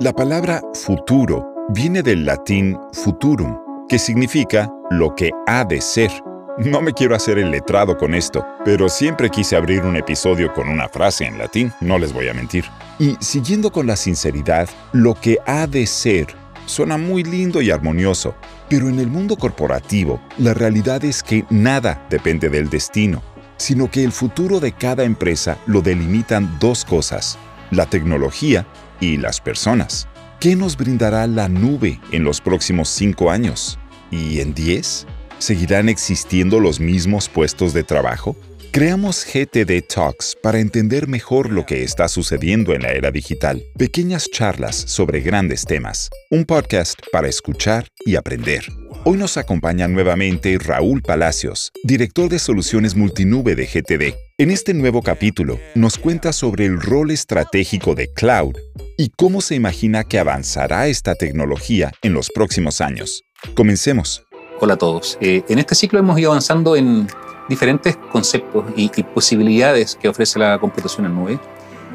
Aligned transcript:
La 0.00 0.12
palabra 0.12 0.62
futuro 0.72 1.66
viene 1.70 2.02
del 2.02 2.24
latín 2.24 2.78
futurum, 2.92 3.58
que 3.88 3.98
significa 3.98 4.72
lo 4.90 5.14
que 5.14 5.30
ha 5.46 5.64
de 5.64 5.80
ser. 5.80 6.10
No 6.56 6.80
me 6.80 6.92
quiero 6.94 7.14
hacer 7.14 7.38
el 7.38 7.50
letrado 7.50 7.98
con 7.98 8.14
esto, 8.14 8.46
pero 8.64 8.88
siempre 8.88 9.28
quise 9.28 9.56
abrir 9.56 9.82
un 9.82 9.96
episodio 9.96 10.52
con 10.54 10.68
una 10.68 10.88
frase 10.88 11.24
en 11.24 11.36
latín, 11.36 11.72
no 11.80 11.98
les 11.98 12.12
voy 12.12 12.28
a 12.28 12.34
mentir. 12.34 12.64
Y 12.98 13.16
siguiendo 13.20 13.70
con 13.70 13.86
la 13.86 13.96
sinceridad, 13.96 14.68
lo 14.92 15.14
que 15.14 15.38
ha 15.46 15.66
de 15.66 15.86
ser 15.86 16.28
suena 16.64 16.96
muy 16.96 17.22
lindo 17.22 17.60
y 17.60 17.70
armonioso, 17.70 18.34
pero 18.68 18.88
en 18.88 18.98
el 18.98 19.08
mundo 19.08 19.36
corporativo, 19.36 20.20
la 20.38 20.54
realidad 20.54 21.04
es 21.04 21.22
que 21.22 21.44
nada 21.50 22.06
depende 22.08 22.48
del 22.48 22.70
destino, 22.70 23.22
sino 23.58 23.90
que 23.90 24.02
el 24.02 24.12
futuro 24.12 24.60
de 24.60 24.72
cada 24.72 25.04
empresa 25.04 25.58
lo 25.66 25.82
delimitan 25.82 26.58
dos 26.58 26.84
cosas, 26.84 27.38
la 27.70 27.86
tecnología 27.86 28.66
y 29.00 29.18
las 29.18 29.40
personas. 29.40 30.08
¿Qué 30.40 30.56
nos 30.56 30.76
brindará 30.76 31.26
la 31.26 31.48
nube 31.48 32.00
en 32.12 32.24
los 32.24 32.40
próximos 32.40 32.88
cinco 32.88 33.30
años? 33.30 33.78
¿Y 34.10 34.40
en 34.40 34.54
10? 34.54 35.06
¿Seguirán 35.38 35.88
existiendo 35.88 36.60
los 36.60 36.80
mismos 36.80 37.28
puestos 37.28 37.72
de 37.72 37.82
trabajo? 37.82 38.36
Creamos 38.70 39.24
GTD 39.24 39.82
Talks 39.88 40.36
para 40.42 40.60
entender 40.60 41.08
mejor 41.08 41.50
lo 41.50 41.64
que 41.64 41.82
está 41.82 42.06
sucediendo 42.06 42.74
en 42.74 42.82
la 42.82 42.92
era 42.92 43.10
digital. 43.10 43.62
Pequeñas 43.76 44.28
charlas 44.30 44.76
sobre 44.76 45.20
grandes 45.20 45.64
temas. 45.64 46.10
Un 46.30 46.44
podcast 46.44 47.00
para 47.10 47.28
escuchar 47.28 47.88
y 48.04 48.16
aprender. 48.16 48.64
Hoy 49.10 49.16
nos 49.16 49.38
acompaña 49.38 49.88
nuevamente 49.88 50.58
Raúl 50.58 51.00
Palacios, 51.00 51.72
director 51.82 52.28
de 52.28 52.38
soluciones 52.38 52.94
multinube 52.94 53.54
de 53.54 53.64
GTD. 53.64 54.14
En 54.36 54.50
este 54.50 54.74
nuevo 54.74 55.00
capítulo 55.00 55.58
nos 55.74 55.96
cuenta 55.96 56.34
sobre 56.34 56.66
el 56.66 56.78
rol 56.78 57.10
estratégico 57.10 57.94
de 57.94 58.12
cloud 58.12 58.54
y 58.98 59.08
cómo 59.16 59.40
se 59.40 59.54
imagina 59.54 60.04
que 60.04 60.18
avanzará 60.18 60.88
esta 60.88 61.14
tecnología 61.14 61.90
en 62.02 62.12
los 62.12 62.28
próximos 62.28 62.82
años. 62.82 63.22
Comencemos. 63.54 64.26
Hola 64.60 64.74
a 64.74 64.76
todos. 64.76 65.16
Eh, 65.22 65.42
en 65.48 65.58
este 65.58 65.74
ciclo 65.74 65.98
hemos 65.98 66.18
ido 66.18 66.32
avanzando 66.32 66.76
en 66.76 67.06
diferentes 67.48 67.96
conceptos 68.12 68.66
y, 68.76 68.90
posibilidades 69.14 69.96
que 69.98 70.10
ofrece 70.10 70.38
la 70.38 70.58
computación 70.58 71.06
en 71.06 71.14
nube. 71.14 71.40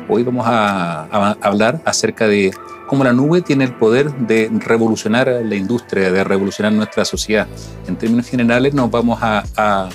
Hoy 0.10 0.24
vamos 0.24 0.46
a, 0.48 1.04
hablar 1.42 1.82
acerca 1.86 2.28
de 2.28 2.52
cómo 2.88 3.04
la 3.04 3.14
nube 3.14 3.42
tiene 3.42 3.64
el 3.64 3.74
poder 3.74 4.14
de 4.14 4.50
revolucionar 4.54 5.28
la 5.28 5.56
industria, 5.56 6.12
de 6.12 6.24
revolucionar 6.24 6.74
nuestra 6.74 7.06
sociedad. 7.06 7.48
En 7.88 7.96
términos 7.96 8.28
generales 8.28 8.74
nos 8.74 8.92
vamos 8.92 9.20
a 9.22 9.90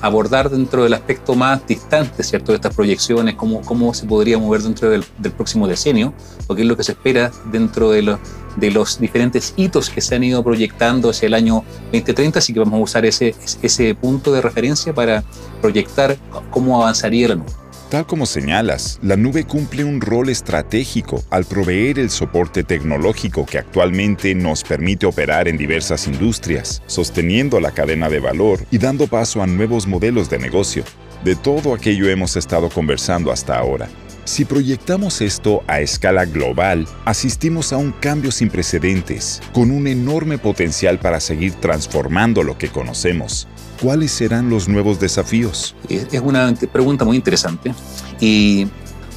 abordar 0.00 0.50
dentro 0.50 0.84
del 0.84 0.94
aspecto 0.94 1.34
más 1.34 1.66
distante, 1.66 2.22
¿cierto?, 2.22 2.52
de 2.52 2.56
estas 2.56 2.74
proyecciones, 2.74 3.34
cómo, 3.34 3.60
cómo 3.62 3.92
se 3.94 4.06
podría 4.06 4.38
mover 4.38 4.62
dentro 4.62 4.90
del, 4.90 5.04
próximo 5.36 5.68
decenio, 5.68 6.14
o 6.46 6.54
qué 6.54 6.62
es 6.62 6.68
lo 6.68 6.76
que 6.76 6.84
se 6.84 6.92
espera 6.92 7.30
dentro 7.52 7.90
de 7.90 8.02
los, 8.02 8.18
de 8.56 8.70
los 8.70 8.98
diferentes 8.98 9.52
hitos 9.56 9.90
que 9.90 10.00
se 10.00 10.14
han 10.14 10.24
ido 10.24 10.42
proyectando 10.42 11.10
hacia 11.10 11.26
el 11.26 11.34
año 11.34 11.64
2030, 11.92 12.38
así 12.38 12.52
que 12.52 12.60
vamos 12.60 12.74
a 12.74 12.82
usar 12.82 13.04
ese, 13.04 13.34
ese 13.62 13.94
punto 13.94 14.32
de 14.32 14.40
referencia 14.40 14.94
para 14.94 15.22
proyectar 15.60 16.16
cómo 16.50 16.80
avanzaría 16.80 17.28
la 17.28 17.34
nube. 17.36 17.59
Tal 17.90 18.06
como 18.06 18.24
señalas, 18.24 19.00
la 19.02 19.16
nube 19.16 19.42
cumple 19.42 19.82
un 19.82 20.00
rol 20.00 20.28
estratégico 20.28 21.24
al 21.28 21.44
proveer 21.44 21.98
el 21.98 22.08
soporte 22.08 22.62
tecnológico 22.62 23.44
que 23.44 23.58
actualmente 23.58 24.32
nos 24.32 24.62
permite 24.62 25.06
operar 25.06 25.48
en 25.48 25.56
diversas 25.56 26.06
industrias, 26.06 26.84
sosteniendo 26.86 27.58
la 27.58 27.72
cadena 27.72 28.08
de 28.08 28.20
valor 28.20 28.60
y 28.70 28.78
dando 28.78 29.08
paso 29.08 29.42
a 29.42 29.48
nuevos 29.48 29.88
modelos 29.88 30.30
de 30.30 30.38
negocio. 30.38 30.84
De 31.24 31.34
todo 31.34 31.74
aquello 31.74 32.08
hemos 32.08 32.36
estado 32.36 32.68
conversando 32.68 33.32
hasta 33.32 33.58
ahora. 33.58 33.88
Si 34.24 34.44
proyectamos 34.44 35.20
esto 35.20 35.62
a 35.66 35.80
escala 35.80 36.24
global, 36.24 36.86
asistimos 37.04 37.72
a 37.72 37.76
un 37.76 37.92
cambio 37.92 38.30
sin 38.30 38.50
precedentes, 38.50 39.40
con 39.52 39.70
un 39.70 39.86
enorme 39.86 40.38
potencial 40.38 40.98
para 40.98 41.20
seguir 41.20 41.54
transformando 41.54 42.42
lo 42.42 42.56
que 42.56 42.68
conocemos, 42.68 43.48
¿Cuáles 43.80 44.12
serán 44.12 44.50
los 44.50 44.68
nuevos 44.68 45.00
desafíos? 45.00 45.74
Es 45.88 46.20
una 46.20 46.52
pregunta 46.70 47.06
muy 47.06 47.16
interesante 47.16 47.72
y 48.20 48.68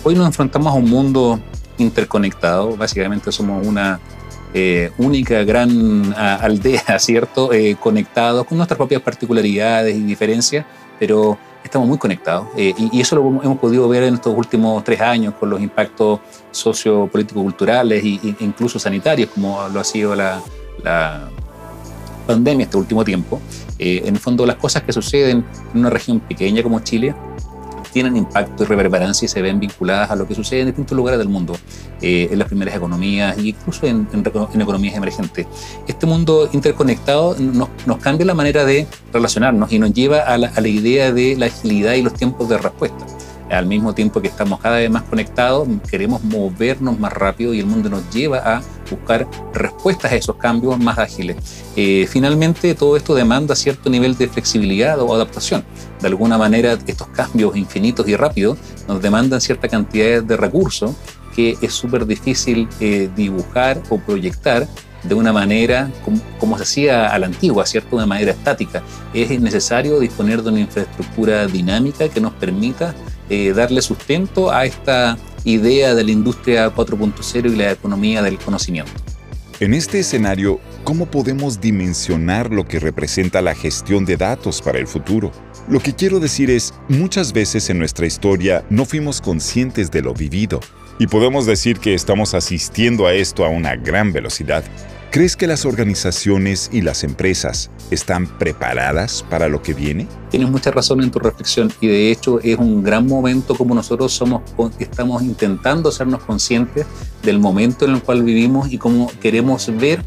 hoy 0.03 0.15
nos 0.15 0.25
enfrentamos 0.25 0.71
a 0.71 0.77
un 0.77 0.89
mundo 0.89 1.37
interconectado, 1.77 2.77
básicamente 2.77 3.29
somos 3.33 3.67
una 3.67 3.99
eh, 4.53 4.91
única 4.97 5.43
gran 5.43 6.13
aldea, 6.17 6.97
¿cierto? 6.99 7.51
Eh, 7.51 7.75
conectados 7.77 8.45
con 8.45 8.57
nuestras 8.57 8.77
propias 8.77 9.01
particularidades 9.01 9.97
y 9.97 10.03
diferencias, 10.03 10.65
pero 10.97 11.37
estamos 11.63 11.87
muy 11.87 11.97
conectados. 11.97 12.47
Eh, 12.57 12.73
y, 12.77 13.01
eso 13.01 13.15
lo 13.15 13.41
hemos 13.41 13.57
podido 13.57 13.87
ver 13.87 14.03
en 14.03 14.15
estos 14.15 14.35
últimos 14.35 14.83
tres 14.83 15.01
años 15.01 15.33
con 15.39 15.49
los 15.49 15.61
impactos 15.61 16.19
sociopolíticos, 16.51 17.41
culturales 17.41 18.03
e 18.03 18.35
incluso 18.39 18.79
sanitarios, 18.79 19.29
como 19.29 19.67
lo 19.69 19.79
ha 19.79 19.83
sido 19.83 20.15
la, 20.15 20.41
la 20.83 21.29
pandemia 22.27 22.65
este 22.65 22.77
último 22.77 23.03
tiempo. 23.03 23.39
Eh, 23.79 24.03
en 24.05 24.15
el 24.15 24.19
fondo, 24.19 24.45
las 24.45 24.57
cosas 24.57 24.83
que 24.83 24.93
suceden 24.93 25.45
en 25.73 25.79
una 25.79 25.89
región 25.89 26.19
pequeña 26.19 26.63
como 26.63 26.79
Chile 26.81 27.15
tienen 27.93 28.17
impacto 28.17 28.63
y 28.63 28.65
reverberancia 28.65 29.25
y 29.25 29.29
se 29.29 29.41
ven 29.41 29.59
vinculadas 29.59 30.11
a 30.11 30.15
lo 30.15 30.27
que 30.27 30.35
sucede 30.35 30.61
en 30.61 30.67
distintos 30.67 30.97
lugares 30.97 31.19
del 31.19 31.29
mundo, 31.29 31.55
eh, 32.01 32.27
en 32.31 32.39
las 32.39 32.47
primeras 32.47 32.75
economías 32.75 33.37
e 33.37 33.41
incluso 33.49 33.85
en, 33.85 34.07
economías 34.13 34.95
emergentes. 34.95 35.47
Este 35.87 36.05
mundo 36.05 36.49
interconectado 36.51 37.35
nos, 37.39 37.69
nos, 37.85 37.97
cambia 37.99 38.25
la 38.25 38.33
manera 38.33 38.65
de 38.65 38.87
relacionarnos 39.13 39.71
y 39.71 39.79
nos 39.79 39.93
lleva 39.93 40.21
a 40.21 40.37
la, 40.37 40.47
a 40.47 40.59
la 40.59 40.67
idea 40.67 41.11
de 41.13 41.35
la 41.37 41.45
agilidad 41.45 41.93
y 41.93 42.01
los 42.01 42.13
tiempos 42.13 42.49
de 42.49 42.57
respuesta 42.57 43.05
al 43.49 43.65
mismo 43.67 43.93
tiempo 43.93 44.21
que 44.21 44.27
estamos 44.27 44.59
cada 44.59 44.77
vez 44.77 44.89
más 44.89 45.03
conectados, 45.03 45.67
queremos 45.89 46.23
movernos 46.23 46.99
más 46.99 47.13
rápido 47.13 47.53
y 47.53 47.59
el 47.59 47.65
mundo 47.65 47.89
nos 47.89 48.09
lleva 48.11 48.39
a 48.39 48.61
buscar 48.89 49.27
respuestas 49.53 50.11
a 50.11 50.15
esos 50.15 50.35
cambios 50.37 50.77
más 50.79 50.97
ágiles. 50.97 51.37
Eh, 51.75 52.07
finalmente, 52.09 52.75
todo 52.75 52.97
esto 52.97 53.15
demanda 53.15 53.55
cierto 53.55 53.89
nivel 53.89 54.17
de 54.17 54.27
flexibilidad 54.27 54.99
o 54.99 55.13
adaptación. 55.13 55.63
De 56.01 56.07
alguna 56.07 56.37
manera, 56.37 56.77
estos 56.85 57.07
cambios 57.09 57.55
infinitos 57.55 58.07
y 58.07 58.15
rápidos 58.15 58.57
nos 58.87 59.01
demandan 59.01 59.41
cierta 59.41 59.67
cantidad 59.67 60.21
de 60.21 60.37
recursos 60.37 60.91
que 61.35 61.57
es 61.61 61.73
súper 61.73 62.05
difícil 62.05 62.67
eh, 62.79 63.09
dibujar 63.15 63.81
o 63.89 63.97
proyectar 63.97 64.67
de 65.03 65.15
una 65.15 65.33
manera 65.33 65.91
como, 66.39 66.57
se 66.57 66.63
hacía 66.63 67.07
a 67.07 67.19
la 67.19 67.25
antigua, 67.25 67.65
¿cierto? 67.65 67.97
De 67.97 68.05
manera 68.05 68.31
estática. 68.31 68.83
Es 69.13 69.37
necesario 69.41 69.99
disponer 69.99 70.41
de 70.41 70.49
una 70.49 70.59
infraestructura 70.61 71.45
dinámica 71.47 72.07
que 72.07 72.21
nos 72.21 72.33
permita 72.33 72.95
eh, 73.29 73.53
darle 73.53 73.81
sustento 73.81 74.51
a 74.51 74.65
esta 74.65 75.17
idea 75.43 75.95
de 75.95 76.03
la 76.03 76.11
industria 76.11 76.73
4.0 76.73 77.51
y 77.51 77.55
la 77.55 77.71
economía 77.71 78.21
del 78.21 78.37
conocimiento. 78.37 78.91
En 79.59 79.73
este 79.73 79.99
escenario, 79.99 80.59
¿cómo 80.83 81.05
podemos 81.05 81.61
dimensionar 81.61 82.51
lo 82.51 82.65
que 82.65 82.79
representa 82.79 83.41
la 83.41 83.55
gestión 83.55 84.03
de 84.03 84.17
datos 84.17 84.61
para 84.61 84.79
el 84.79 84.87
futuro? 84.87 85.31
Lo 85.69 85.79
que 85.79 85.93
quiero 85.93 86.19
decir 86.19 86.49
es, 86.49 86.73
muchas 86.89 87.31
veces 87.31 87.69
en 87.69 87.79
nuestra 87.79 88.05
historia 88.05 88.65
no 88.69 88.83
fuimos 88.85 89.21
conscientes 89.21 89.91
de 89.91 90.01
lo 90.01 90.13
vivido, 90.13 90.59
y 90.99 91.07
podemos 91.07 91.45
decir 91.45 91.79
que 91.79 91.93
estamos 91.93 92.33
asistiendo 92.33 93.07
a 93.07 93.13
esto 93.13 93.45
a 93.45 93.49
una 93.49 93.75
gran 93.75 94.13
velocidad. 94.13 94.63
¿Crees 95.13 95.37
que 95.37 95.45
las 95.45 95.63
organizaciones 95.63 96.71
y 96.73 96.81
las 96.81 97.03
empresas 97.03 97.69
están 97.91 98.25
preparadas 98.39 99.23
para 99.29 99.47
lo 99.47 99.61
que 99.61 99.75
viene? 99.75 100.07
Tienes 100.31 100.49
mucha 100.49 100.71
razón 100.71 101.03
en 101.03 101.11
tu 101.11 101.19
reflexión 101.19 101.71
y 101.79 101.85
de 101.85 102.09
hecho 102.09 102.39
es 102.39 102.57
un 102.57 102.81
gran 102.81 103.05
momento 103.05 103.53
como 103.53 103.75
nosotros 103.75 104.11
somos, 104.11 104.41
estamos 104.79 105.21
intentando 105.21 105.89
hacernos 105.89 106.23
conscientes 106.23 106.87
del 107.21 107.37
momento 107.37 107.85
en 107.85 107.91
el 107.91 108.01
cual 108.01 108.23
vivimos 108.23 108.71
y 108.71 108.79
cómo 108.79 109.11
queremos 109.21 109.71
ver 109.77 110.03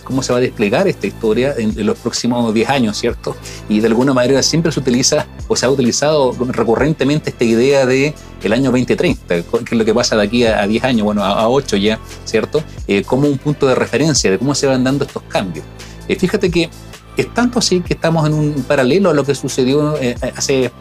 cómo 0.00 0.22
se 0.22 0.32
va 0.32 0.38
a 0.38 0.40
desplegar 0.40 0.88
esta 0.88 1.06
historia 1.06 1.54
en, 1.56 1.74
los 1.84 1.98
próximos 1.98 2.52
10 2.52 2.68
años, 2.68 2.96
¿cierto? 2.96 3.36
Y 3.68 3.80
de 3.80 3.88
alguna 3.88 4.14
manera 4.14 4.42
siempre 4.42 4.72
se 4.72 4.80
utiliza 4.80 5.26
o 5.48 5.56
se 5.56 5.66
ha 5.66 5.70
utilizado 5.70 6.32
recurrentemente 6.48 7.30
esta 7.30 7.44
idea 7.44 7.86
de 7.86 8.14
el 8.42 8.52
año 8.52 8.70
2030, 8.70 9.26
que 9.26 9.44
es 9.70 9.72
lo 9.72 9.84
que 9.84 9.94
pasa 9.94 10.16
de 10.16 10.22
aquí 10.22 10.44
a, 10.44 10.66
10 10.66 10.84
años, 10.84 11.04
bueno, 11.04 11.24
a, 11.24 11.48
8 11.48 11.76
ya, 11.76 11.98
¿cierto? 12.24 12.62
Eh, 12.86 13.02
como 13.02 13.28
un 13.28 13.38
punto 13.38 13.66
de 13.66 13.74
referencia 13.74 14.30
de 14.30 14.38
cómo 14.38 14.54
se 14.54 14.66
van 14.66 14.82
dando 14.82 15.04
estos 15.04 15.22
cambios. 15.24 15.64
Eh, 16.08 16.16
fíjate 16.16 16.50
que 16.50 16.70
es 17.16 17.34
tanto 17.34 17.58
así 17.58 17.80
que 17.80 17.94
estamos 17.94 18.26
en 18.26 18.34
un 18.34 18.64
paralelo 18.66 19.10
a 19.10 19.14
lo 19.14 19.24
que 19.24 19.34
sucedió 19.34 19.96
eh, 19.98 20.16
hace 20.36 20.72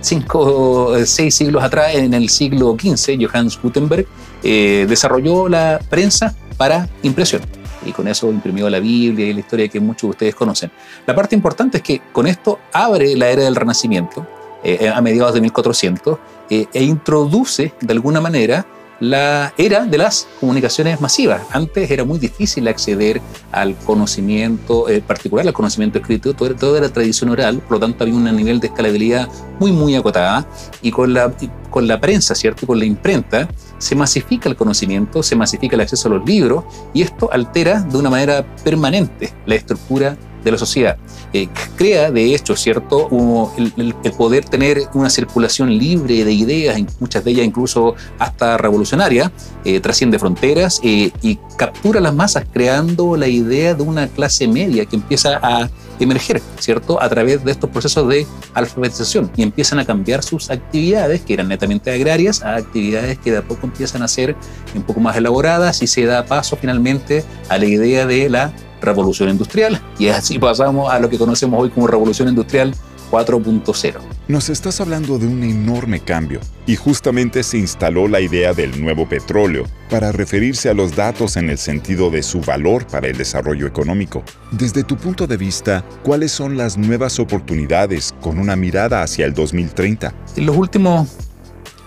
cinco, 0.00 0.94
seis 1.04 1.34
siglos 1.34 1.62
atrás, 1.62 1.94
en 1.94 2.12
el 2.14 2.28
siglo 2.28 2.76
XV, 2.78 3.26
Johannes 3.26 3.58
Gutenberg 3.62 4.06
desarrolló 4.42 5.48
la 5.48 5.80
prensa 5.88 6.36
para 6.58 6.90
impresión 7.02 7.40
y 7.84 7.92
con 7.92 8.08
eso 8.08 8.30
imprimió 8.30 8.68
la 8.70 8.80
Biblia 8.80 9.26
y 9.26 9.32
la 9.32 9.40
historia 9.40 9.68
que 9.68 9.80
muchos 9.80 10.02
de 10.02 10.10
ustedes 10.10 10.34
conocen. 10.34 10.70
La 11.06 11.14
parte 11.14 11.34
importante 11.34 11.78
es 11.78 11.82
que 11.82 12.00
con 12.12 12.26
esto 12.26 12.58
abre 12.72 13.16
la 13.16 13.28
era 13.28 13.42
del 13.42 13.56
Renacimiento 13.56 14.26
eh, 14.62 14.88
a 14.88 15.00
mediados 15.00 15.34
de 15.34 15.40
1400 15.40 16.18
eh, 16.50 16.66
e 16.72 16.82
introduce 16.82 17.74
de 17.80 17.92
alguna 17.92 18.20
manera 18.20 18.66
la 19.00 19.52
era 19.58 19.84
de 19.84 19.98
las 19.98 20.28
comunicaciones 20.40 21.00
masivas. 21.00 21.42
Antes 21.52 21.90
era 21.90 22.04
muy 22.04 22.18
difícil 22.18 22.66
acceder 22.68 23.20
al 23.52 23.76
conocimiento, 23.76 24.88
en 24.88 25.02
particular 25.02 25.46
al 25.46 25.52
conocimiento 25.52 25.98
escrito, 25.98 26.34
todo, 26.34 26.54
todo 26.54 26.76
era 26.76 26.88
tradición 26.88 27.30
oral, 27.30 27.58
por 27.58 27.72
lo 27.72 27.80
tanto 27.80 28.04
había 28.04 28.14
un 28.14 28.24
nivel 28.36 28.60
de 28.60 28.68
escalabilidad 28.68 29.28
muy, 29.58 29.72
muy 29.72 29.94
acotada 29.94 30.46
y 30.82 30.90
con 30.90 31.12
la, 31.12 31.32
con 31.70 31.86
la 31.86 32.00
prensa, 32.00 32.34
¿cierto? 32.34 32.66
Con 32.66 32.78
la 32.78 32.84
imprenta 32.84 33.48
se 33.78 33.94
masifica 33.94 34.48
el 34.48 34.56
conocimiento, 34.56 35.22
se 35.22 35.36
masifica 35.36 35.76
el 35.76 35.82
acceso 35.82 36.08
a 36.08 36.12
los 36.12 36.24
libros 36.24 36.64
y 36.92 37.02
esto 37.02 37.30
altera 37.32 37.80
de 37.80 37.98
una 37.98 38.10
manera 38.10 38.44
permanente 38.62 39.32
la 39.46 39.54
estructura 39.54 40.16
de 40.44 40.52
la 40.52 40.58
sociedad. 40.58 40.96
Eh, 41.32 41.48
crea, 41.76 42.10
de 42.10 42.34
hecho, 42.34 42.54
¿cierto?, 42.54 43.08
el, 43.56 43.94
poder 44.16 44.44
tener 44.44 44.82
una 44.92 45.10
circulación 45.10 45.76
libre 45.76 46.24
de 46.24 46.32
ideas, 46.32 46.78
muchas 47.00 47.24
de 47.24 47.32
ellas 47.32 47.46
incluso 47.46 47.94
hasta 48.18 48.56
revolucionaria, 48.58 49.32
eh, 49.64 49.80
trasciende 49.80 50.18
fronteras 50.18 50.80
eh, 50.84 51.10
y 51.22 51.36
captura 51.56 52.00
las 52.00 52.14
masas, 52.14 52.44
creando 52.52 53.16
la 53.16 53.26
idea 53.26 53.74
de 53.74 53.82
una 53.82 54.06
clase 54.06 54.46
media 54.46 54.84
que 54.84 54.96
empieza 54.96 55.40
a 55.42 55.68
emerger, 55.98 56.40
¿cierto?, 56.58 57.02
a 57.02 57.08
través 57.08 57.44
de 57.44 57.50
estos 57.50 57.70
procesos 57.70 58.08
de 58.08 58.26
alfabetización 58.52 59.30
y 59.36 59.42
empiezan 59.42 59.78
a 59.78 59.84
cambiar 59.84 60.22
sus 60.22 60.50
actividades, 60.50 61.22
que 61.22 61.34
eran 61.34 61.48
netamente 61.48 61.90
agrarias, 61.90 62.42
a 62.42 62.56
actividades 62.56 63.18
que 63.18 63.32
de 63.32 63.38
a 63.38 63.42
poco 63.42 63.66
empiezan 63.66 64.02
a 64.02 64.08
ser 64.08 64.36
un 64.74 64.82
poco 64.82 65.00
más 65.00 65.16
elaboradas 65.16 65.82
y 65.82 65.86
se 65.86 66.04
da 66.04 66.26
paso 66.26 66.56
finalmente 66.56 67.24
a 67.48 67.58
la 67.58 67.64
idea 67.64 68.06
de 68.06 68.28
la 68.28 68.52
revolución 68.84 69.28
industrial 69.28 69.80
y 69.98 70.08
así 70.08 70.38
pasamos 70.38 70.92
a 70.92 70.98
lo 70.98 71.08
que 71.08 71.18
conocemos 71.18 71.60
hoy 71.60 71.70
como 71.70 71.86
revolución 71.86 72.28
industrial 72.28 72.74
4.0. 73.10 74.00
Nos 74.26 74.48
estás 74.48 74.80
hablando 74.80 75.18
de 75.18 75.26
un 75.26 75.42
enorme 75.44 76.00
cambio 76.00 76.40
y 76.66 76.76
justamente 76.76 77.42
se 77.42 77.58
instaló 77.58 78.08
la 78.08 78.20
idea 78.20 78.52
del 78.54 78.82
nuevo 78.82 79.08
petróleo 79.08 79.66
para 79.90 80.10
referirse 80.10 80.68
a 80.68 80.74
los 80.74 80.96
datos 80.96 81.36
en 81.36 81.50
el 81.50 81.58
sentido 81.58 82.10
de 82.10 82.22
su 82.22 82.40
valor 82.40 82.86
para 82.86 83.06
el 83.06 83.16
desarrollo 83.16 83.66
económico. 83.66 84.24
Desde 84.50 84.82
tu 84.82 84.96
punto 84.96 85.26
de 85.26 85.36
vista, 85.36 85.84
¿cuáles 86.02 86.32
son 86.32 86.56
las 86.56 86.76
nuevas 86.76 87.18
oportunidades 87.20 88.14
con 88.20 88.38
una 88.38 88.56
mirada 88.56 89.02
hacia 89.02 89.26
el 89.26 89.34
2030? 89.34 90.12
En 90.36 90.46
los 90.46 90.56
últimos 90.56 91.08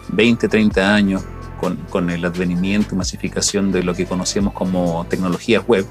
20, 0.09 0.47
30 0.47 0.95
años, 0.95 1.23
con, 1.59 1.75
con 1.89 2.09
el 2.09 2.23
advenimiento 2.23 2.95
y 2.95 2.97
masificación 2.97 3.71
de 3.71 3.83
lo 3.83 3.93
que 3.95 4.05
conocemos 4.05 4.53
como 4.53 5.05
tecnologías 5.09 5.67
web, 5.67 5.85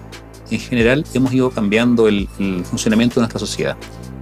en 0.51 0.61
general 0.61 1.05
hemos 1.15 1.33
ido 1.33 1.51
cambiando 1.51 2.09
el, 2.09 2.29
funcionamiento 2.65 3.17
de 3.17 3.23
nuestra 3.23 3.41
sociedad. 3.41 3.77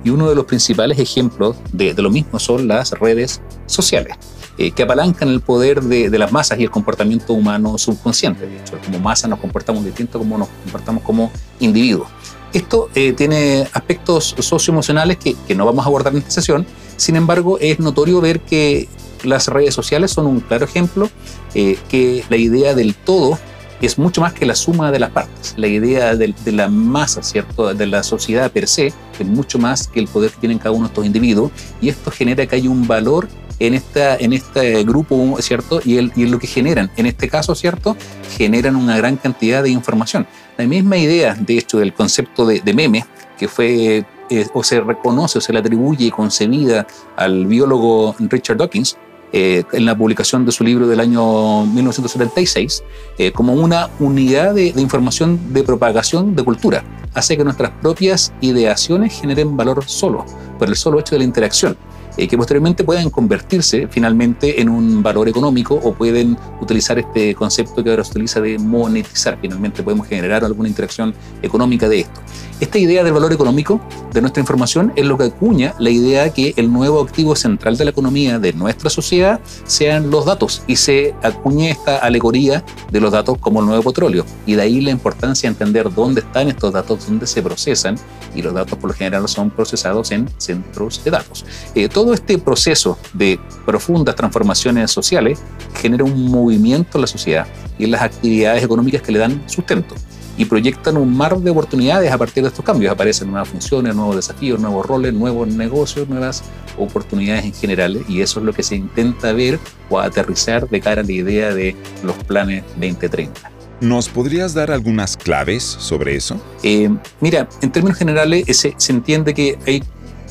Y 0.05 0.11
uno 0.11 0.29
de 0.29 0.35
los 0.35 0.45
principales 0.45 0.99
ejemplos 0.99 1.57
de, 1.73 1.95
lo 1.95 2.11
mismo 2.11 2.39
son 2.39 2.69
las 2.69 2.91
redes 2.93 3.41
sociales, 3.67 4.17
eh, 4.59 4.71
que 4.71 4.83
apalancan 4.83 5.29
el 5.29 5.41
poder 5.41 5.83
de, 5.83 6.11
las 6.19 6.31
masas 6.31 6.59
y 6.59 6.65
el 6.65 6.71
comportamiento 6.71 7.33
humano 7.33 7.79
subconsciente. 7.79 8.47
De 8.47 8.59
hecho, 8.59 8.79
como 8.85 8.99
masa 8.99 9.29
nos 9.29 9.39
comportamos 9.39 9.85
distinto 9.85 10.19
como 10.19 10.37
nos 10.37 10.49
comportamos 10.65 11.03
como 11.03 11.31
individuos. 11.61 12.09
Esto 12.53 12.89
eh, 12.95 13.13
tiene 13.15 13.67
aspectos 13.73 14.37
socioemocionales 14.39 15.17
que, 15.17 15.35
que 15.49 15.55
no 15.55 15.65
vamos 15.65 15.85
a 15.85 15.89
abordar 15.89 16.13
en 16.13 16.19
esta 16.19 16.31
sesión, 16.31 16.67
sin 16.97 17.17
embargo, 17.17 17.59
es 17.61 17.81
notorio 17.81 18.21
ver 18.21 18.41
que 18.41 18.89
las 19.25 19.49
redes 19.49 19.75
sociales 19.75 20.11
son 20.11 20.27
un 20.27 20.41
claro 20.41 20.65
ejemplo, 20.65 21.11
eh, 21.55 21.79
que 21.89 22.25
la 22.29 22.37
idea 22.37 22.75
del 22.75 22.95
todo 22.95 23.39
es 23.81 23.99
mucho 23.99 24.21
más 24.21 24.33
que 24.33 24.47
la 24.47 24.55
suma 24.55 24.91
de 24.91 24.99
las 24.99 25.11
partes. 25.11 25.55
La 25.57 25.67
idea 25.67 26.15
de, 26.17 26.35
la 26.47 26.69
masa, 26.69 27.23
¿cierto? 27.23 27.75
De 27.75 27.87
la 27.87 28.03
sociedad 28.03 28.51
per 28.51 28.67
se, 28.67 28.93
es 29.19 29.27
mucho 29.27 29.59
más 29.59 29.89
que 29.89 30.01
el 30.01 30.09
poder 30.09 30.31
que 30.31 30.39
tienen 30.39 30.59
cada 30.59 30.73
uno 30.73 30.85
de 30.85 30.89
estos 30.89 31.07
individuos 31.07 31.53
y 31.81 31.89
esto 31.89 32.11
genera 32.11 32.47
que 32.47 32.57
hay 32.57 32.69
un 32.69 32.87
valor 32.87 33.29
en, 33.59 33.75
esta, 33.75 34.17
en 34.17 34.33
este 34.33 34.83
grupo, 34.85 35.37
¿cierto? 35.41 35.81
Y, 35.85 35.99
el, 35.99 36.13
y 36.17 36.27
lo 36.27 36.39
que 36.39 36.47
generan, 36.47 36.91
en 36.97 37.07
este 37.07 37.29
caso, 37.29 37.55
¿cierto? 37.55 37.97
Generan 38.37 38.77
una 38.77 38.97
gran 38.97 39.17
cantidad 39.17 39.63
de 39.63 39.71
información. 39.71 40.27
La 40.57 40.67
misma 40.67 40.97
idea, 40.97 41.35
de 41.35 41.59
hecho, 41.59 41.79
del 41.79 41.93
concepto 41.93 42.47
de, 42.47 42.75
meme, 42.75 43.05
que 43.39 43.49
fue 43.49 44.05
eh, 44.31 44.47
o 44.55 44.63
se 44.63 44.81
reconoce 44.81 45.39
o 45.39 45.41
se 45.41 45.53
le 45.53 45.59
atribuye 45.59 46.11
concebida 46.11 46.87
al 47.17 47.47
biólogo 47.47 48.15
Richard 48.19 48.59
Dawkins, 48.59 48.97
eh, 49.37 49.65
en 49.73 49.85
la 49.85 49.99
publicación 49.99 50.47
de 50.47 50.53
su 50.53 50.63
libro 50.63 50.87
del 50.87 51.01
año 51.01 51.67
1976 51.67 52.85
eh, 53.19 53.33
como 53.33 53.53
una 53.53 53.91
unidad 53.99 54.55
de, 54.55 54.73
de, 54.73 54.81
información 54.81 55.53
de 55.53 55.65
propagación 55.65 56.37
de 56.37 56.45
cultura. 56.45 56.85
Hace 57.15 57.37
que 57.37 57.43
nuestras 57.43 57.73
propias 57.83 58.33
ideaciones 58.41 59.13
generen 59.21 59.57
valor 59.57 59.83
solo, 59.87 60.25
por 60.59 60.69
el 60.69 60.77
solo 60.77 61.01
hecho 61.01 61.15
de 61.15 61.21
la 61.21 61.25
interacción. 61.25 61.77
Eh, 62.17 62.29
que 62.29 62.37
posteriormente 62.37 62.85
puedan 62.85 63.11
convertirse 63.11 63.89
finalmente 63.91 64.61
en 64.61 64.69
un 64.69 65.03
valor 65.03 65.29
económico 65.29 65.81
o 65.83 65.95
pueden 65.95 66.39
utilizar 66.61 66.97
este 66.97 67.35
concepto 67.35 67.83
que 67.83 67.91
ahora 67.91 68.05
se 68.05 68.13
utiliza 68.13 68.41
de 68.41 68.57
monetizar. 68.57 69.37
Finalmente 69.41 69.83
podemos 69.83 70.07
generar 70.07 70.45
alguna 70.45 70.69
interacción 70.69 71.13
económica 71.43 71.89
de 71.89 72.01
esto. 72.01 72.21
Esta 72.61 72.79
idea 72.79 73.03
del 73.03 73.13
valor 73.13 73.33
económico 73.33 73.81
de 74.13 74.21
nuestra 74.21 74.41
información 74.41 74.93
es 74.95 75.05
lo 75.05 75.19
que 75.19 75.25
acuña 75.25 75.75
la 75.81 75.91
idea 75.91 76.33
que 76.33 76.55
el 76.57 76.73
nuevo 76.73 77.03
activo 77.03 77.35
central 77.35 77.77
de 77.77 77.85
la 77.85 77.91
economía 77.91 78.39
de 78.39 78.53
nuestra 78.53 78.91
sociedad 78.91 79.41
sean 79.67 80.09
los 80.09 80.25
datos 80.25 80.63
y 80.69 80.77
se 80.77 81.17
acuñe 81.21 81.71
esta 81.71 81.99
alegoría 81.99 82.65
de 82.93 83.01
los 83.01 83.11
datos 83.11 83.39
como 83.39 83.59
el 83.59 83.67
nuevo 83.67 83.91
petróleo. 83.91 84.25
Y 84.47 84.55
de 84.55 84.63
ahí 84.63 84.81
la 84.81 84.93
importancia 84.93 85.51
de 85.51 85.55
entender 85.55 85.93
dónde 85.93 86.21
están 86.21 86.47
estos 86.47 86.73
datos, 86.73 87.07
dónde 87.07 87.27
se 87.27 87.43
procesan 87.43 87.97
y 88.37 88.43
los 88.43 88.55
datos 88.55 88.79
por 88.79 88.91
lo 88.91 88.95
general 88.95 89.29
son 89.29 89.51
procesados 89.51 90.13
en 90.13 90.29
centros 90.45 91.03
de 91.05 91.11
datos. 91.11 91.45
Eh, 91.75 91.89
todo 91.89 92.15
este 92.15 92.39
proceso 92.39 92.99
de 93.13 93.39
profundas 93.67 94.15
transformaciones 94.15 94.91
sociales 94.91 95.41
genera 95.81 96.05
un 96.05 96.31
movimiento 96.31 96.99
en 96.99 97.03
la 97.03 97.07
sociedad 97.07 97.47
y 97.79 97.85
en 97.85 97.91
las 97.91 98.03
actividades 98.03 98.63
económicas 98.63 99.03
que 99.03 99.13
le 99.13 99.19
dan 99.19 99.43
sustento 99.47 99.95
y 100.37 100.45
proyectan 100.45 100.97
un 100.97 101.17
mar 101.17 101.39
de 101.39 101.51
oportunidades 101.51 102.11
a 102.11 102.19
partir 102.19 102.43
de 102.43 102.49
estos 102.49 102.65
cambios. 102.65 102.93
Aparecen 102.93 103.31
nuevas 103.31 103.49
funciones, 103.49 103.95
nuevos 103.95 104.17
desafíos, 104.17 104.61
nuevos 104.61 104.85
roles, 104.87 105.13
nuevos 105.13 105.49
negocios, 105.49 106.09
nuevas 106.09 106.43
oportunidades 106.77 107.45
en 107.45 107.55
general 107.55 108.05
y 108.09 108.21
eso 108.21 108.41
es 108.41 108.47
lo 108.47 108.53
que 108.53 108.63
se 108.63 108.77
intenta 108.77 109.33
ver 109.33 109.59
o 109.89 110.01
aterrizar 110.01 110.69
de 110.69 110.81
cara 110.81 111.03
a 111.03 111.05
la 111.05 111.13
idea 111.13 111.55
de 111.55 111.77
los 112.03 112.17
planes 112.25 112.65
2030. 112.77 113.51
¿Nos 113.81 114.09
podrías 114.09 114.55
dar 114.55 114.71
algunas 114.71 115.17
claves 115.17 115.63
sobre 115.63 116.17
eso? 116.17 116.41
Eh, 116.63 116.89
mira, 117.21 117.49
en 117.61 117.71
términos 117.71 117.99
generales 117.99 118.45
se, 118.57 118.75
se 118.77 118.93
entiende 118.93 119.35
que 119.35 119.59
hay 119.67 119.83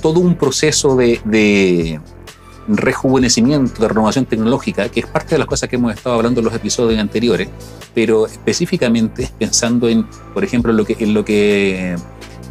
todo 0.04 0.20
un 0.20 0.36
proceso 0.36 0.98
de, 0.98 2.00
rejuvenecimiento, 2.68 3.82
de 3.82 3.88
renovación 3.88 4.26
tecnológica, 4.26 4.90
que 4.90 5.00
es 5.00 5.08
parte 5.08 5.36
de 5.36 5.40
las 5.40 5.48
cosas 5.48 5.70
que 5.70 5.78
hemos 5.78 5.94
estado 5.94 6.18
hablando 6.18 6.42
en 6.42 6.46
los 6.46 6.54
episodios 6.54 7.00
anteriores, 7.00 7.48
pero 7.96 8.28
específicamente 8.28 9.30
pensando 9.40 9.88
en, 9.88 10.06
por 10.34 10.44
ejemplo, 10.44 10.72
en 10.72 10.78
lo 10.78 10.86
que, 10.86 10.98
en 11.00 11.14
lo 11.14 11.24
que 11.24 11.96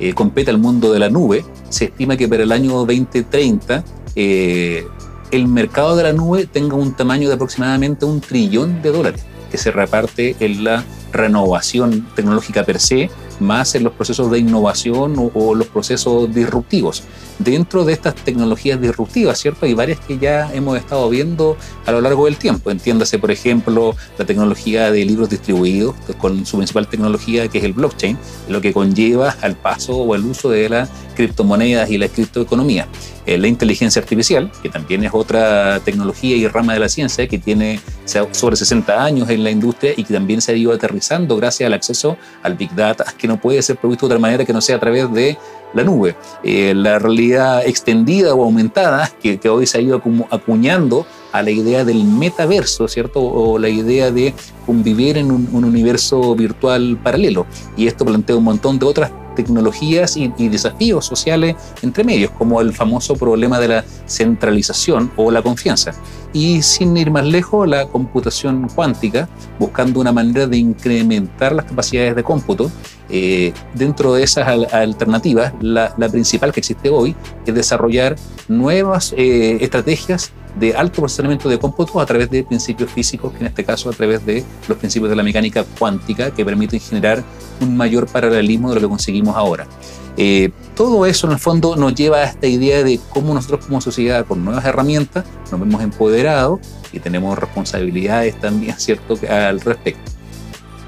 eh, 0.00 0.14
compete 0.14 0.50
al 0.50 0.58
mundo 0.58 0.92
de 0.92 0.98
la 0.98 1.10
nube, 1.10 1.44
se 1.68 1.84
estima 1.84 2.16
que 2.16 2.26
para 2.26 2.42
el 2.42 2.52
año 2.52 2.72
2030 2.72 3.84
eh, 4.16 4.86
el 5.30 5.46
mercado 5.46 5.94
de 5.94 6.04
la 6.04 6.12
nube 6.14 6.46
tenga 6.46 6.76
un 6.76 6.94
tamaño 6.94 7.28
de 7.28 7.34
aproximadamente 7.34 8.06
un 8.06 8.22
trillón 8.22 8.80
de 8.80 8.92
dólares, 8.92 9.24
que 9.50 9.58
se 9.58 9.70
reparte 9.70 10.36
en 10.40 10.64
la 10.64 10.84
renovación 11.12 12.08
tecnológica 12.14 12.64
per 12.64 12.80
se, 12.80 13.10
más 13.40 13.74
en 13.74 13.84
los 13.84 13.92
procesos 13.92 14.30
de 14.30 14.38
innovación 14.38 15.30
o, 15.34 15.54
los 15.54 15.66
procesos 15.66 16.32
disruptivos. 16.34 17.02
Dentro 17.38 17.84
de 17.84 17.92
estas 17.92 18.14
tecnologías 18.14 18.80
disruptivas, 18.80 19.38
¿cierto? 19.38 19.66
Hay 19.66 19.74
varias 19.74 20.00
que 20.00 20.18
ya 20.18 20.52
hemos 20.54 20.78
estado 20.78 21.08
viendo 21.08 21.56
a 21.86 21.92
lo 21.92 22.00
largo 22.00 22.26
del 22.26 22.36
tiempo. 22.36 22.70
Entiéndase, 22.70 23.18
por 23.18 23.30
ejemplo, 23.30 23.94
la 24.18 24.24
tecnología 24.24 24.90
de 24.90 25.04
libros 25.04 25.30
distribuidos, 25.30 25.94
con 26.18 26.46
su 26.46 26.56
principal 26.56 26.88
tecnología 26.88 27.48
que 27.48 27.58
es 27.58 27.64
el 27.64 27.72
blockchain, 27.72 28.18
lo 28.48 28.60
que 28.60 28.72
conlleva 28.72 29.36
al 29.40 29.56
paso 29.56 29.96
o 29.96 30.14
al 30.14 30.24
uso 30.24 30.50
de 30.50 30.68
las 30.68 30.90
criptomonedas 31.14 31.90
y 31.90 31.98
la 31.98 32.08
criptoeconomía. 32.08 32.88
Eh, 33.26 33.38
la 33.38 33.46
inteligencia 33.46 34.02
artificial, 34.02 34.50
que 34.62 34.68
también 34.68 35.04
es 35.04 35.10
otra 35.14 35.80
tecnología 35.84 36.36
y 36.36 36.48
rama 36.48 36.74
de 36.74 36.80
la 36.80 36.88
ciencia 36.88 37.28
que 37.28 37.38
tiene 37.38 37.80
sobre 38.04 38.56
60 38.56 39.02
años 39.02 39.30
en 39.30 39.44
la 39.44 39.50
industria 39.50 39.92
y 39.96 40.04
que 40.04 40.14
también 40.14 40.40
se 40.40 40.52
ha 40.52 40.54
ido 40.56 40.72
aterrizando 40.72 41.36
gracias 41.36 41.66
al 41.66 41.72
acceso 41.72 42.16
al 42.42 42.54
Big 42.54 42.74
Data, 42.74 43.04
que 43.16 43.28
no 43.28 43.40
puede 43.40 43.62
ser 43.62 43.76
provisto 43.76 44.06
de 44.06 44.14
otra 44.14 44.20
manera 44.20 44.44
que 44.44 44.52
no 44.52 44.60
sea 44.60 44.76
a 44.76 44.80
través 44.80 45.12
de 45.12 45.38
la 45.74 45.84
nube. 45.84 46.16
Eh, 46.42 46.74
la 46.74 46.98
realidad 46.98 47.66
extendida 47.66 48.34
o 48.34 48.44
aumentada, 48.44 49.10
que, 49.22 49.38
hoy 49.48 49.66
se 49.66 49.78
ha 49.78 49.80
ido 49.80 50.02
acuñando 50.30 51.06
a 51.32 51.42
la 51.42 51.50
idea 51.50 51.84
del 51.84 52.04
metaverso, 52.04 52.88
¿cierto? 52.88 53.20
O 53.20 53.58
la 53.58 53.68
idea 53.68 54.10
de 54.10 54.34
convivir 54.66 55.16
en 55.16 55.30
un, 55.30 55.48
un 55.52 55.64
universo 55.64 56.34
virtual 56.34 56.98
paralelo. 57.02 57.46
Y 57.76 57.86
esto 57.86 58.04
plantea 58.04 58.36
un 58.36 58.44
montón 58.44 58.78
de 58.78 58.86
otras 58.86 59.10
tecnologías 59.34 60.16
y, 60.16 60.28
desafíos 60.48 61.06
sociales 61.06 61.56
entre 61.82 62.04
medios, 62.04 62.30
como 62.32 62.60
el 62.60 62.72
famoso 62.72 63.14
problema 63.14 63.58
de 63.58 63.68
la 63.68 63.84
centralización 64.06 65.10
o 65.16 65.30
la 65.30 65.42
confianza. 65.42 65.92
Y 66.32 66.62
sin 66.62 66.96
ir 66.96 67.10
más 67.10 67.26
lejos, 67.26 67.68
la 67.68 67.86
computación 67.86 68.68
cuántica, 68.74 69.28
buscando 69.58 70.00
una 70.00 70.12
manera 70.12 70.46
de 70.46 70.56
incrementar 70.56 71.54
las 71.54 71.66
capacidades 71.66 72.16
de 72.16 72.22
cómputo. 72.22 72.70
Eh, 73.08 73.52
dentro 73.74 74.14
de 74.14 74.22
esas 74.22 74.48
alternativas, 74.72 75.52
la, 75.60 75.94
principal 76.10 76.52
que 76.52 76.60
existe 76.60 76.88
hoy 76.88 77.14
es 77.44 77.54
desarrollar 77.54 78.16
nuevas 78.48 79.12
eh, 79.16 79.58
estrategias 79.60 80.32
de 80.58 80.74
alto 80.74 81.00
procesamiento 81.02 81.48
de 81.48 81.58
cómputo 81.58 82.00
a 82.00 82.06
través 82.06 82.30
de 82.30 82.44
principios 82.44 82.90
físicos, 82.90 83.32
que 83.32 83.40
en 83.40 83.46
este 83.46 83.64
caso 83.64 83.88
a 83.90 83.92
través 83.92 84.24
de 84.24 84.44
los 84.68 84.78
principios 84.78 85.10
de 85.10 85.16
la 85.16 85.22
mecánica 85.22 85.64
cuántica, 85.78 86.30
que 86.30 86.44
permiten 86.44 86.80
generar 86.80 87.22
un 87.62 87.76
mayor 87.76 88.06
paralelismo 88.06 88.68
de 88.70 88.76
lo 88.76 88.80
que 88.82 88.88
conseguimos 88.88 89.36
ahora. 89.36 89.66
Eh, 90.16 90.50
todo 90.76 91.06
eso 91.06 91.26
en 91.26 91.34
el 91.34 91.38
fondo 91.38 91.76
nos 91.76 91.94
lleva 91.94 92.18
a 92.18 92.24
esta 92.24 92.46
idea 92.46 92.82
de 92.82 93.00
cómo 93.10 93.34
nosotros 93.34 93.66
como 93.66 93.80
sociedad 93.80 94.26
con 94.26 94.44
nuevas 94.44 94.64
herramientas 94.64 95.24
nos 95.50 95.60
vemos 95.60 95.82
empoderados 95.82 96.60
y 96.92 97.00
tenemos 97.00 97.38
responsabilidades 97.38 98.38
también, 98.40 98.74
¿cierto?, 98.78 99.18
al 99.28 99.60
respecto. 99.60 100.12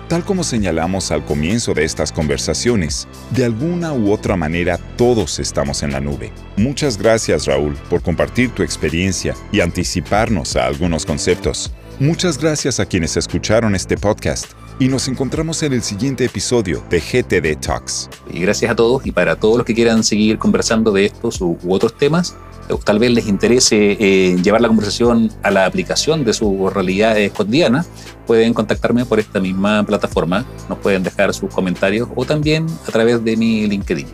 Tal 0.09 0.23
como 0.23 0.45
señalamos 0.45 1.11
al 1.11 1.25
comienzo 1.25 1.73
de 1.73 1.85
estas 1.85 2.13
conversaciones, 2.13 3.09
de 3.31 3.47
alguna 3.47 3.95
u 3.95 4.13
otra 4.13 4.37
manera 4.37 4.79
todos 4.97 5.39
estamos 5.39 5.83
en 5.83 5.93
la 5.93 6.01
nube. 6.01 6.31
Muchas 6.57 6.99
gracias 6.99 7.47
Raúl 7.47 7.75
por 7.89 8.03
compartir 8.03 8.51
tu 8.51 8.63
experiencia 8.63 9.35
y 9.51 9.61
anticiparnos 9.61 10.57
a 10.57 10.67
algunos 10.67 11.07
conceptos. 11.07 11.73
Muchas 11.99 12.39
gracias 12.39 12.81
a 12.81 12.87
quienes 12.87 13.17
escucharon 13.17 13.75
este 13.75 13.97
podcast 13.97 14.53
y 14.79 14.89
nos 14.89 15.09
encontramos 15.09 15.63
en 15.63 15.73
el 15.73 15.83
siguiente 15.83 16.25
episodio 16.25 16.83
de 16.91 17.01
GTD 17.01 17.61
Talks. 17.61 18.11
Y 18.31 18.41
gracias 18.41 18.71
a 18.71 18.77
todos 18.77 19.07
y 19.07 19.13
para 19.13 19.37
todos 19.37 19.57
los 19.57 19.67
que 19.67 19.75
quieran 19.75 20.03
seguir 20.03 20.39
conversando 20.39 20.93
de 20.93 21.07
estos 21.07 21.41
u 21.41 21.59
otros 21.69 21.97
temas, 21.97 22.37
eh, 22.69 22.75
tal 22.85 22.99
vez 22.99 23.13
les 23.13 23.29
interese 23.29 23.97
eh, 23.99 24.37
llevar 24.43 24.61
la 24.61 24.69
conversación 24.69 25.31
a 25.43 25.51
la 25.51 25.67
aplicación 25.67 26.25
de 26.25 26.33
su 26.33 26.69
realidad 26.71 27.17
cotidiana, 27.37 27.85
pueden 28.27 28.55
contactarme 28.55 29.05
por 29.05 29.21
esta 29.21 29.39
misma 29.39 29.85
plataforma, 29.85 30.45
nos 30.69 30.79
pueden 30.79 31.03
dejar 31.03 31.33
sus 31.35 31.53
comentarios 31.53 32.09
o 32.17 32.25
también 32.25 32.67
a 32.89 32.91
través 32.91 33.23
de 33.23 33.37
mi 33.37 33.67
LinkedIn. 33.67 34.07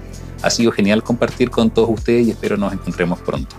Ha 0.43 0.51
sido 0.51 0.73
genial 0.73 1.03
compartir 1.03 1.51
con 1.51 1.71
todos 1.71 1.91
ustedes 1.91 2.27
y 2.27 2.31
espero 2.31 2.57
nos 2.57 2.73
encontremos 2.73 3.19
pronto. 3.21 3.57